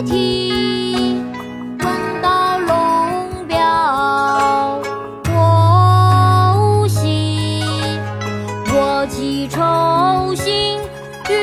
[0.00, 0.06] 闻
[2.22, 4.80] 道龙标
[5.24, 7.64] 过五溪
[8.72, 10.78] 我寄愁心
[11.28, 11.34] 与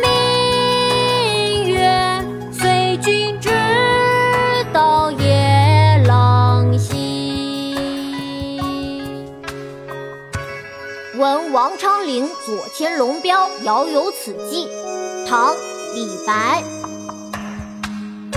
[0.00, 3.50] 明月随君直
[4.72, 7.76] 到夜郎西
[11.18, 14.66] 闻王昌龄左迁龙标遥有此寄
[15.28, 15.54] 唐
[15.94, 16.81] 李白。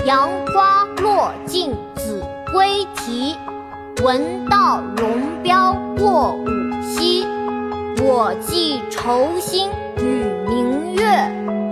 [0.06, 3.34] 杨花落尽子规啼，
[4.04, 6.46] 闻道龙标过五
[6.80, 7.26] 溪。
[8.04, 9.68] 我寄愁心
[9.98, 11.04] 与明月，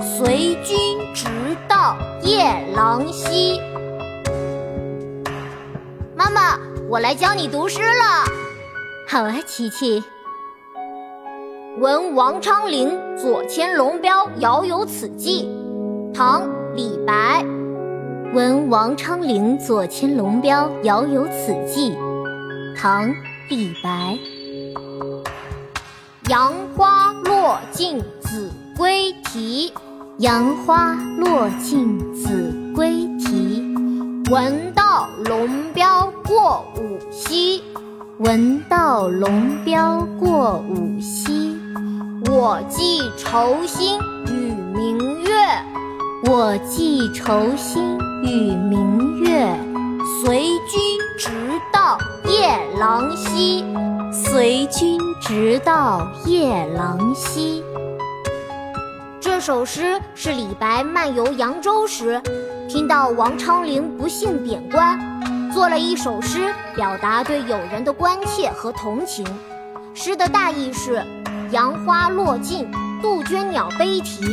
[0.01, 0.77] 随君
[1.15, 1.29] 直
[1.69, 2.43] 到夜
[2.75, 3.61] 郎西。
[6.17, 8.25] 妈妈，我来教你读诗了。
[9.07, 10.03] 好啊，琪琪。
[11.79, 15.49] 闻王昌龄左迁龙标，遥有此寄。
[16.13, 16.43] 唐·
[16.75, 17.45] 李白。
[18.35, 21.97] 闻王昌龄左迁龙标，遥有此寄。
[22.77, 23.09] 唐·
[23.49, 24.19] 李白。
[26.29, 29.73] 杨花落尽子规啼，
[30.19, 33.63] 杨花落尽子规啼。
[34.29, 37.63] 闻道龙标过五溪，
[38.19, 41.57] 闻道龙标过五溪。
[42.29, 44.44] 我寄愁心与，
[46.37, 49.57] 我寄愁心与明月。
[50.21, 50.81] 随君
[51.17, 51.31] 直
[51.73, 53.65] 到夜郎西，
[54.13, 57.63] 随君直到夜郎西。
[59.21, 62.21] 这首诗是李白漫游扬州时，
[62.69, 64.99] 听到王昌龄不幸贬官，
[65.53, 69.25] 做了一首诗，表达对友人的关切和同情。
[69.95, 71.01] 诗的大意是。
[71.51, 72.69] 杨花落尽，
[73.01, 74.25] 杜鹃鸟悲啼。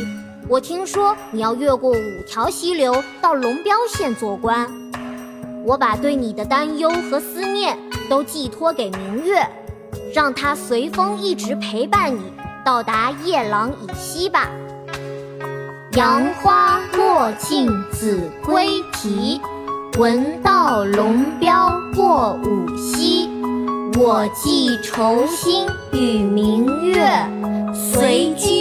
[0.52, 4.70] 我听说你要越过五条溪流到龙标县做官，
[5.64, 7.74] 我把对你的担忧和思念
[8.06, 9.48] 都寄托给明月，
[10.14, 12.20] 让它随风一直陪伴你
[12.62, 14.50] 到达夜郎以西吧。
[15.92, 19.40] 杨花落尽子规啼，
[19.98, 23.26] 闻道龙标过五溪。
[23.98, 27.06] 我寄愁心与明月，
[27.72, 28.51] 随君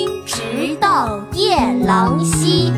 [1.86, 2.71] 郎西。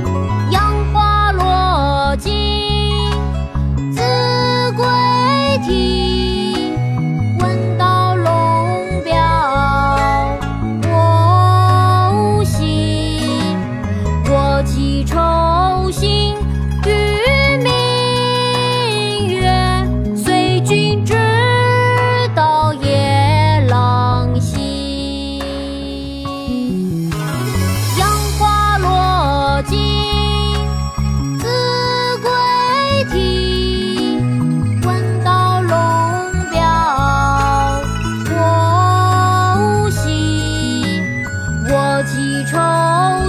[42.24, 42.58] 寄愁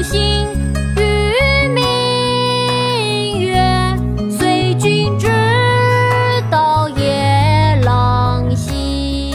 [0.04, 0.46] 心
[0.96, 3.58] 与明月，
[4.38, 5.26] 随君直
[6.48, 9.26] 到夜郎西。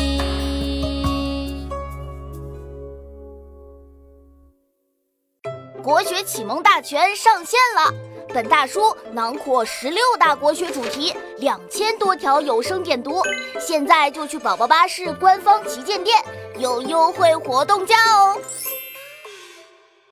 [5.84, 7.94] 国学启蒙大全上线了，
[8.34, 13.22] 本大书囊括十六大国学主题，两千多条有声点读，
[13.60, 16.18] 现在就去宝宝巴士官方旗舰店，
[16.58, 18.38] 有优惠活动价哦。